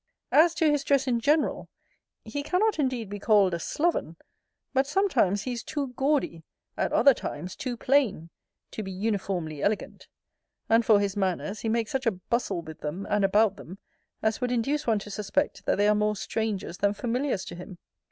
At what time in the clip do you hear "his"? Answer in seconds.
0.67-0.83, 10.99-11.15